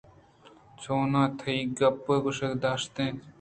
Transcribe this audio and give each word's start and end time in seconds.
چون 0.81 1.11
تئی 1.39 1.59
گپِے 1.77 2.15
گوش 2.23 2.39
داشت 2.61 2.95
اَنت 3.01 3.19